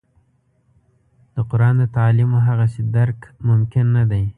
د 1.35 1.37
قران 1.49 1.75
د 1.81 1.83
تعالیمو 1.95 2.37
هغسې 2.47 2.81
درک 2.95 3.19
ممکن 3.47 3.85
نه 3.97 4.03
دی. 4.11 4.23